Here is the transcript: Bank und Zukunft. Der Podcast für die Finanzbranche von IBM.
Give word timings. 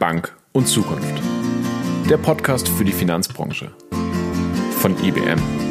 Bank 0.00 0.34
und 0.52 0.66
Zukunft. 0.66 1.22
Der 2.08 2.16
Podcast 2.16 2.66
für 2.70 2.86
die 2.86 2.92
Finanzbranche 2.92 3.70
von 4.80 4.96
IBM. 5.04 5.69